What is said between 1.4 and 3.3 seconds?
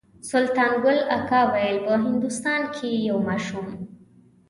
ویل په هندوستان کې یو